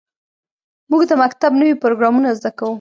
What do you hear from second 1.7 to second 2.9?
پروګرامونه زده کوو.